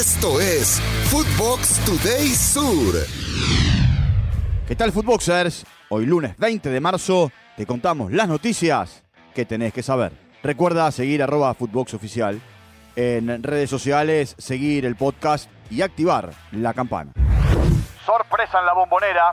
Esto 0.00 0.40
es 0.40 0.80
Footbox 1.10 1.78
Today 1.84 2.28
Sur. 2.28 2.94
¿Qué 4.66 4.74
tal, 4.74 4.92
Footboxers? 4.92 5.66
Hoy 5.90 6.06
lunes 6.06 6.38
20 6.38 6.70
de 6.70 6.80
marzo 6.80 7.30
te 7.54 7.66
contamos 7.66 8.10
las 8.10 8.26
noticias 8.26 9.04
que 9.34 9.44
tenés 9.44 9.74
que 9.74 9.82
saber. 9.82 10.12
Recuerda 10.42 10.90
seguir 10.90 11.22
arroba 11.22 11.52
Footbox 11.52 11.92
Oficial 11.92 12.40
en 12.96 13.42
redes 13.42 13.68
sociales, 13.68 14.36
seguir 14.38 14.86
el 14.86 14.96
podcast 14.96 15.50
y 15.68 15.82
activar 15.82 16.30
la 16.52 16.72
campana. 16.72 17.12
Sorpresa 18.06 18.60
en 18.60 18.64
la 18.64 18.72
bombonera. 18.72 19.32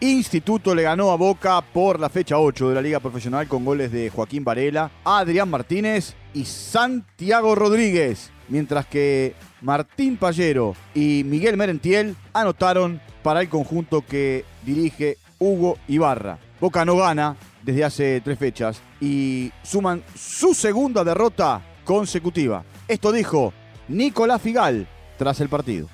Instituto 0.00 0.74
le 0.74 0.82
ganó 0.82 1.10
a 1.10 1.16
Boca 1.16 1.62
por 1.62 1.98
la 1.98 2.10
fecha 2.10 2.38
8 2.38 2.68
de 2.68 2.74
la 2.74 2.82
Liga 2.82 3.00
Profesional 3.00 3.48
con 3.48 3.64
goles 3.64 3.90
de 3.90 4.10
Joaquín 4.10 4.44
Varela, 4.44 4.90
Adrián 5.04 5.48
Martínez 5.48 6.14
y 6.34 6.44
Santiago 6.44 7.54
Rodríguez, 7.54 8.30
mientras 8.48 8.84
que 8.86 9.34
Martín 9.62 10.18
Pallero 10.18 10.76
y 10.94 11.22
Miguel 11.24 11.56
Merentiel 11.56 12.14
anotaron 12.34 13.00
para 13.22 13.40
el 13.40 13.48
conjunto 13.48 14.04
que 14.04 14.44
dirige 14.66 15.16
Hugo 15.38 15.78
Ibarra. 15.88 16.38
Boca 16.60 16.84
no 16.84 16.96
gana 16.96 17.34
desde 17.62 17.84
hace 17.84 18.20
tres 18.20 18.38
fechas 18.38 18.82
y 19.00 19.50
suman 19.62 20.02
su 20.14 20.52
segunda 20.52 21.04
derrota 21.04 21.62
consecutiva. 21.86 22.64
Esto 22.86 23.12
dijo 23.12 23.54
Nicolás 23.88 24.42
Figal 24.42 24.86
tras 25.16 25.40
el 25.40 25.48
partido. 25.48 25.88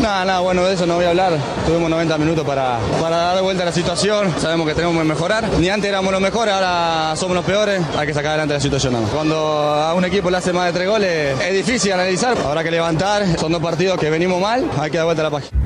Nada, 0.00 0.24
nada, 0.24 0.40
bueno, 0.40 0.64
de 0.64 0.74
eso 0.74 0.86
no 0.86 0.94
voy 0.94 1.04
a 1.04 1.10
hablar. 1.10 1.32
Tuvimos 1.66 1.90
90 1.90 2.18
minutos 2.18 2.46
para, 2.46 2.78
para 3.00 3.16
dar 3.16 3.42
vuelta 3.42 3.62
a 3.64 3.66
la 3.66 3.72
situación. 3.72 4.32
Sabemos 4.38 4.66
que 4.66 4.74
tenemos 4.74 4.96
que 4.96 5.04
mejorar. 5.04 5.48
Ni 5.58 5.68
antes 5.68 5.88
éramos 5.88 6.12
los 6.12 6.20
mejores, 6.20 6.54
ahora 6.54 7.14
somos 7.16 7.34
los 7.34 7.44
peores. 7.44 7.82
Hay 7.96 8.06
que 8.06 8.14
sacar 8.14 8.30
adelante 8.30 8.54
la 8.54 8.60
situación 8.60 8.92
nada 8.92 9.04
más. 9.04 9.14
Cuando 9.14 9.36
a 9.36 9.94
un 9.94 10.04
equipo 10.04 10.30
le 10.30 10.36
hace 10.36 10.52
más 10.52 10.66
de 10.66 10.72
tres 10.72 10.88
goles, 10.88 11.40
es 11.40 11.52
difícil 11.52 11.92
analizar. 11.92 12.38
Habrá 12.38 12.62
que 12.62 12.70
levantar. 12.70 13.26
Son 13.38 13.50
dos 13.50 13.62
partidos 13.62 13.98
que 13.98 14.08
venimos 14.10 14.40
mal. 14.40 14.70
Hay 14.78 14.90
que 14.90 14.98
dar 14.98 15.06
vuelta 15.06 15.22
a 15.22 15.24
la 15.24 15.30
página. 15.30 15.60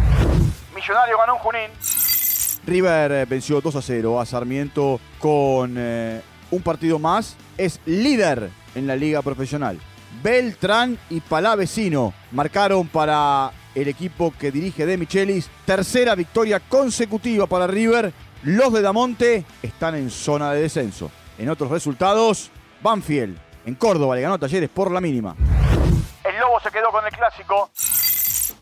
Millonario 0.74 1.18
ganó 1.18 1.34
un 1.34 1.38
Junín. 1.40 1.70
River 2.66 3.12
eh, 3.12 3.24
venció 3.26 3.60
2 3.60 3.76
a 3.76 3.82
0 3.82 4.20
a 4.20 4.26
Sarmiento 4.26 5.00
con 5.18 5.74
eh, 5.76 6.20
un 6.50 6.62
partido 6.62 6.98
más. 6.98 7.36
Es 7.58 7.80
líder 7.86 8.50
en 8.74 8.86
la 8.86 8.96
liga 8.96 9.22
profesional. 9.22 9.78
Beltrán 10.22 10.98
y 11.10 11.20
Palavecino 11.20 12.12
marcaron 12.30 12.86
para 12.86 13.50
el 13.74 13.88
equipo 13.88 14.32
que 14.38 14.50
dirige 14.50 14.86
De 14.86 14.96
Michelis. 14.96 15.48
Tercera 15.64 16.14
victoria 16.14 16.60
consecutiva 16.60 17.46
para 17.46 17.66
River. 17.66 18.12
Los 18.42 18.72
de 18.72 18.82
Damonte 18.82 19.44
están 19.62 19.94
en 19.94 20.10
zona 20.10 20.52
de 20.52 20.62
descenso. 20.62 21.10
En 21.38 21.48
otros 21.48 21.70
resultados, 21.70 22.50
Banfield 22.82 23.38
en 23.64 23.74
Córdoba 23.74 24.16
le 24.16 24.22
ganó 24.22 24.38
Talleres 24.38 24.70
por 24.70 24.90
la 24.90 25.00
mínima. 25.00 25.36
El 26.24 26.38
Lobo 26.38 26.60
se 26.60 26.70
quedó 26.70 26.90
con 26.90 27.04
el 27.04 27.12
clásico. 27.12 27.70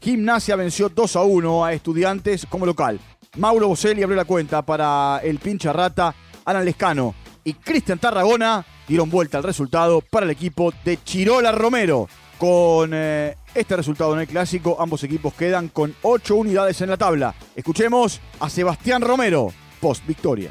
Gimnasia 0.01 0.57
venció 0.57 0.89
2 0.89 1.17
a 1.17 1.23
1 1.23 1.65
a 1.65 1.73
Estudiantes 1.73 2.47
como 2.49 2.67
local. 2.67 3.01
Mauro 3.37 3.69
Boselli 3.69 4.03
abrió 4.03 4.17
la 4.17 4.25
cuenta 4.25 4.63
para 4.63 5.21
el 5.23 5.39
pincha 5.39 5.73
rata 5.73 6.15
Alan 6.45 6.65
Lescano 6.65 7.15
y 7.45 7.55
Cristian 7.55 7.99
Tarragona 7.99 8.65
dieron 8.89 9.11
vuelta 9.11 9.39
al 9.39 9.45
resultado 9.45 10.01
para 10.01 10.25
el 10.25 10.31
equipo 10.31 10.73
de 10.85 11.03
Chirola 11.03 11.53
Romero. 11.53 12.09
Con 12.41 12.93
eh, 12.95 13.37
este 13.55 13.77
resultado 13.77 14.15
en 14.15 14.21
el 14.21 14.27
clásico, 14.27 14.79
ambos 14.81 15.05
equipos 15.05 15.35
quedan 15.35 15.69
con 15.69 15.95
8 16.01 16.37
unidades 16.37 16.81
en 16.81 16.89
la 16.89 16.97
tabla. 16.97 17.35
Escuchemos 17.55 18.19
a 18.41 18.49
Sebastián 18.49 19.03
Romero, 19.03 19.53
post 19.79 20.07
victoria. 20.07 20.51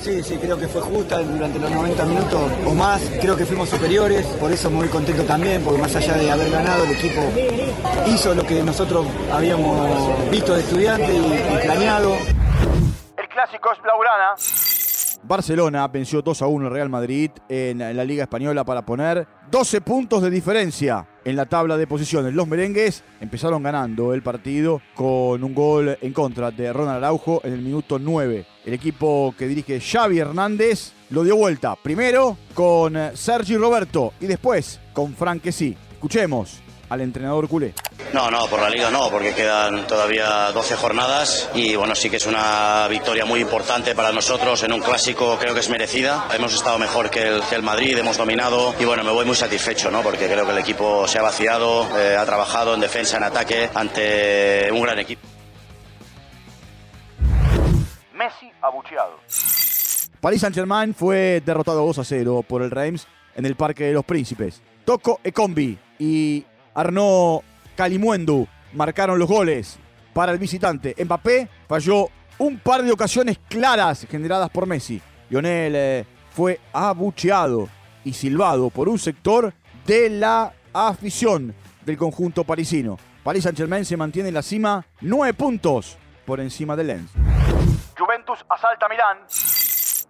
Sí, 0.00 0.22
sí, 0.22 0.38
creo 0.38 0.58
que 0.58 0.66
fue 0.66 0.80
justa 0.80 1.18
durante 1.18 1.58
los 1.58 1.70
90 1.70 2.06
minutos 2.06 2.40
o 2.64 2.72
más. 2.72 3.02
Creo 3.20 3.36
que 3.36 3.44
fuimos 3.44 3.68
superiores, 3.68 4.24
por 4.40 4.50
eso 4.50 4.70
muy 4.70 4.88
contento 4.88 5.24
también, 5.24 5.62
porque 5.62 5.78
más 5.78 5.94
allá 5.94 6.14
de 6.14 6.30
haber 6.30 6.50
ganado, 6.50 6.84
el 6.84 6.92
equipo 6.92 7.20
hizo 8.06 8.34
lo 8.34 8.42
que 8.42 8.62
nosotros 8.62 9.06
habíamos 9.30 10.30
visto 10.30 10.54
de 10.54 10.62
estudiante 10.62 11.12
y, 11.12 11.18
y 11.18 11.66
planeado. 11.66 12.14
El 13.18 13.28
clásico 13.28 13.74
es 13.74 13.82
Blaugrana. 13.82 14.34
Barcelona 15.22 15.86
venció 15.88 16.22
2 16.22 16.40
a 16.40 16.46
1 16.46 16.66
al 16.68 16.72
Real 16.72 16.88
Madrid 16.88 17.30
en 17.46 17.78
la 17.94 18.04
Liga 18.04 18.22
Española 18.22 18.64
para 18.64 18.86
poner 18.86 19.28
12 19.50 19.82
puntos 19.82 20.22
de 20.22 20.30
diferencia 20.30 21.06
en 21.26 21.34
la 21.36 21.46
tabla 21.46 21.76
de 21.76 21.88
posiciones. 21.88 22.32
Los 22.34 22.46
merengues 22.46 23.02
empezaron 23.20 23.62
ganando 23.62 24.14
el 24.14 24.22
partido 24.22 24.80
con 24.94 25.42
un 25.42 25.54
gol 25.54 25.98
en 26.00 26.12
contra 26.12 26.52
de 26.52 26.72
Ronald 26.72 26.98
Araujo 26.98 27.40
en 27.44 27.52
el 27.52 27.60
minuto 27.60 27.98
9. 27.98 28.46
El 28.64 28.72
equipo 28.72 29.34
que 29.36 29.48
dirige 29.48 29.80
Xavi 29.80 30.20
Hernández 30.20 30.92
lo 31.10 31.24
dio 31.24 31.36
vuelta 31.36 31.74
primero 31.76 32.38
con 32.54 32.96
Sergi 33.14 33.56
Roberto 33.56 34.12
y 34.20 34.26
después 34.26 34.80
con 34.92 35.14
Frank 35.14 35.42
sí. 35.50 35.76
Escuchemos 35.92 36.60
al 36.88 37.00
entrenador 37.00 37.48
culé. 37.48 37.74
No, 38.12 38.30
no, 38.30 38.46
por 38.46 38.60
la 38.60 38.70
liga 38.70 38.90
no, 38.90 39.10
porque 39.10 39.34
quedan 39.34 39.86
todavía 39.86 40.52
12 40.52 40.76
jornadas 40.76 41.50
y 41.54 41.76
bueno, 41.76 41.94
sí 41.94 42.08
que 42.08 42.16
es 42.16 42.26
una 42.26 42.86
victoria 42.88 43.24
muy 43.24 43.40
importante 43.40 43.94
para 43.94 44.12
nosotros 44.12 44.62
en 44.62 44.72
un 44.72 44.80
clásico, 44.80 45.36
creo 45.38 45.54
que 45.54 45.60
es 45.60 45.68
merecida. 45.68 46.28
Hemos 46.34 46.54
estado 46.54 46.78
mejor 46.78 47.10
que 47.10 47.22
el, 47.22 47.42
que 47.42 47.56
el 47.56 47.62
Madrid, 47.62 47.98
hemos 47.98 48.16
dominado 48.16 48.74
y 48.78 48.84
bueno, 48.84 49.02
me 49.04 49.10
voy 49.10 49.24
muy 49.24 49.36
satisfecho, 49.36 49.90
¿no? 49.90 50.02
Porque 50.02 50.26
creo 50.26 50.44
que 50.46 50.52
el 50.52 50.58
equipo 50.58 51.06
se 51.08 51.18
ha 51.18 51.22
vaciado, 51.22 51.88
eh, 51.98 52.16
ha 52.16 52.24
trabajado 52.24 52.74
en 52.74 52.80
defensa, 52.80 53.16
en 53.16 53.24
ataque, 53.24 53.68
ante 53.74 54.70
un 54.72 54.82
gran 54.82 54.98
equipo. 54.98 55.26
Messi 58.14 58.50
abucheado. 58.62 59.18
Paris 60.20 60.40
Saint-Germain 60.40 60.94
fue 60.94 61.42
derrotado 61.44 61.84
2 61.86 61.98
a 61.98 62.04
0 62.04 62.44
por 62.48 62.62
el 62.62 62.70
Reims 62.70 63.06
en 63.34 63.44
el 63.44 63.54
Parque 63.54 63.84
de 63.84 63.92
los 63.92 64.04
Príncipes. 64.04 64.62
Toco 64.84 65.20
Ekombi 65.22 65.78
y 65.98 66.44
Arnaud 66.76 67.40
Calimuendo 67.74 68.46
marcaron 68.74 69.18
los 69.18 69.28
goles 69.28 69.78
para 70.12 70.32
el 70.32 70.38
visitante. 70.38 70.94
Mbappé 71.02 71.48
falló 71.66 72.08
un 72.38 72.58
par 72.58 72.82
de 72.82 72.92
ocasiones 72.92 73.38
claras 73.48 74.06
generadas 74.08 74.50
por 74.50 74.66
Messi. 74.66 75.00
Lionel 75.30 75.72
eh, 75.74 76.06
fue 76.30 76.60
abucheado 76.74 77.68
y 78.04 78.12
silbado 78.12 78.68
por 78.68 78.90
un 78.90 78.98
sector 78.98 79.54
de 79.86 80.10
la 80.10 80.52
afición 80.74 81.54
del 81.84 81.96
conjunto 81.96 82.44
parisino. 82.44 82.98
Paris 83.24 83.44
Saint-Germain 83.44 83.84
se 83.84 83.96
mantiene 83.96 84.28
en 84.28 84.34
la 84.34 84.42
cima, 84.42 84.86
nueve 85.00 85.32
puntos 85.32 85.96
por 86.26 86.40
encima 86.40 86.76
del 86.76 86.88
Lens. 86.88 87.10
Juventus 87.98 88.44
asalta 88.50 88.86
Milán. 88.88 89.18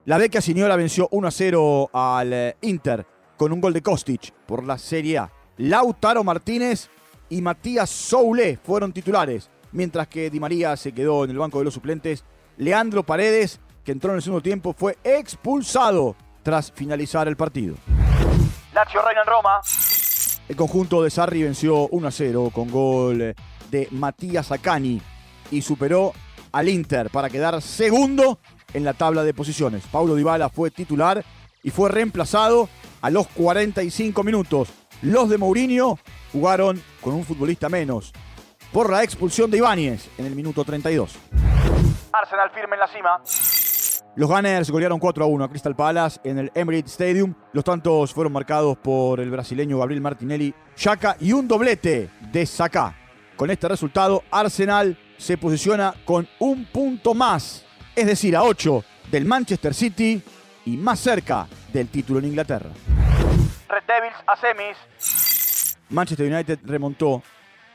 La 0.04 0.18
Vecchia 0.18 0.40
Signora 0.40 0.74
venció 0.74 1.08
1 1.12 1.28
a 1.28 1.30
0 1.30 1.90
al 1.92 2.32
eh, 2.32 2.56
Inter 2.62 3.06
con 3.36 3.52
un 3.52 3.60
gol 3.60 3.72
de 3.72 3.82
Kostic 3.82 4.32
por 4.46 4.64
la 4.64 4.78
Serie 4.78 5.18
A. 5.18 5.35
Lautaro 5.58 6.22
Martínez 6.22 6.88
y 7.28 7.40
Matías 7.40 7.88
Soule 7.90 8.58
fueron 8.62 8.92
titulares, 8.92 9.50
mientras 9.72 10.06
que 10.08 10.30
Di 10.30 10.38
María 10.38 10.76
se 10.76 10.92
quedó 10.92 11.24
en 11.24 11.30
el 11.30 11.38
banco 11.38 11.58
de 11.58 11.64
los 11.64 11.74
suplentes. 11.74 12.24
Leandro 12.58 13.02
Paredes, 13.02 13.60
que 13.84 13.92
entró 13.92 14.10
en 14.10 14.16
el 14.16 14.22
segundo 14.22 14.42
tiempo, 14.42 14.74
fue 14.76 14.98
expulsado 15.02 16.16
tras 16.42 16.70
finalizar 16.72 17.26
el 17.26 17.36
partido. 17.36 17.74
Lazio 18.74 19.02
reina 19.02 19.22
en 19.22 19.26
Roma. 19.26 19.60
El 20.48 20.56
conjunto 20.56 21.02
de 21.02 21.10
Sarri 21.10 21.42
venció 21.42 21.88
1 21.88 22.06
a 22.06 22.10
0 22.10 22.50
con 22.52 22.70
gol 22.70 23.34
de 23.70 23.88
Matías 23.90 24.52
Acani 24.52 25.00
y 25.50 25.62
superó 25.62 26.12
al 26.52 26.68
Inter 26.68 27.10
para 27.10 27.30
quedar 27.30 27.60
segundo 27.62 28.38
en 28.72 28.84
la 28.84 28.94
tabla 28.94 29.24
de 29.24 29.34
posiciones. 29.34 29.84
Paulo 29.90 30.14
Dybala 30.14 30.48
fue 30.48 30.70
titular 30.70 31.24
y 31.62 31.70
fue 31.70 31.90
reemplazado 31.90 32.68
a 33.00 33.10
los 33.10 33.26
45 33.28 34.22
minutos. 34.22 34.68
Los 35.06 35.28
de 35.28 35.38
Mourinho 35.38 36.00
jugaron 36.32 36.82
con 37.00 37.14
un 37.14 37.24
futbolista 37.24 37.68
menos 37.68 38.12
por 38.72 38.90
la 38.90 39.04
expulsión 39.04 39.48
de 39.48 39.58
Ibáñez 39.58 40.10
en 40.18 40.26
el 40.26 40.34
minuto 40.34 40.64
32. 40.64 41.16
Arsenal 42.12 42.50
firme 42.50 42.74
en 42.74 42.80
la 42.80 42.88
cima. 42.88 43.22
Los 44.16 44.28
Gunners 44.28 44.68
golearon 44.68 44.98
4 44.98 45.24
a 45.24 45.28
1 45.28 45.44
a 45.44 45.48
Crystal 45.48 45.76
Palace 45.76 46.18
en 46.24 46.38
el 46.38 46.50
Emirates 46.56 46.90
Stadium. 46.90 47.32
Los 47.52 47.62
tantos 47.62 48.12
fueron 48.12 48.32
marcados 48.32 48.78
por 48.78 49.20
el 49.20 49.30
brasileño 49.30 49.78
Gabriel 49.78 50.00
Martinelli, 50.00 50.52
Chaka 50.74 51.16
y 51.20 51.30
un 51.32 51.46
doblete 51.46 52.10
de 52.32 52.44
Saka. 52.44 52.96
Con 53.36 53.48
este 53.52 53.68
resultado, 53.68 54.24
Arsenal 54.28 54.98
se 55.18 55.38
posiciona 55.38 55.94
con 56.04 56.26
un 56.40 56.64
punto 56.64 57.14
más, 57.14 57.64
es 57.94 58.06
decir, 58.06 58.34
a 58.34 58.42
8 58.42 58.82
del 59.12 59.24
Manchester 59.24 59.72
City 59.72 60.20
y 60.64 60.76
más 60.76 60.98
cerca 60.98 61.46
del 61.72 61.86
título 61.86 62.18
en 62.18 62.24
Inglaterra. 62.24 62.70
Devils 63.86 64.16
a 64.26 64.36
semis. 64.36 65.76
Manchester 65.90 66.32
United 66.32 66.58
remontó 66.64 67.22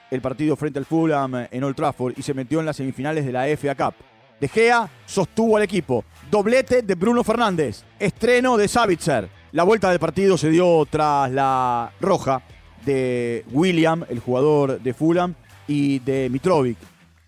el 0.09 0.21
partido 0.21 0.56
frente 0.56 0.80
al 0.80 0.86
Fulham 0.86 1.48
en 1.50 1.63
Old 1.63 1.75
Trafford 1.75 2.13
y 2.18 2.21
se 2.21 2.33
metió 2.33 2.59
en 2.59 2.65
las 2.65 2.77
semifinales 2.77 3.25
de 3.25 3.31
la 3.31 3.45
FA 3.57 3.75
Cup. 3.75 3.95
De 4.39 4.48
Gea 4.48 4.89
sostuvo 5.06 5.57
al 5.57 5.63
equipo. 5.63 6.03
Doblete 6.30 6.81
de 6.81 6.95
Bruno 6.95 7.24
Fernández. 7.24 7.83
Estreno 8.00 8.57
de 8.57 8.68
Savitzer. 8.68 9.30
La 9.51 9.63
vuelta 9.63 9.89
del 9.89 10.00
partido 10.00 10.38
se 10.38 10.50
dio 10.50 10.86
tras 10.89 11.31
la 11.31 11.92
roja 12.00 12.42
de 12.86 13.45
William, 13.51 14.04
el 14.09 14.19
jugador 14.19 14.80
de 14.80 14.94
Fulham, 14.94 15.36
y 15.68 16.00
de 16.00 16.30
Mitrovic. 16.30 16.77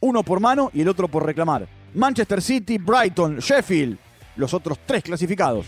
Uno 0.01 0.23
por 0.23 0.39
mano 0.39 0.69
y 0.73 0.81
el 0.81 0.89
otro 0.89 1.07
por 1.07 1.25
reclamar. 1.25 1.67
Manchester 1.93 2.41
City, 2.41 2.77
Brighton, 2.77 3.39
Sheffield, 3.39 3.97
los 4.35 4.53
otros 4.53 4.79
tres 4.85 5.03
clasificados. 5.03 5.67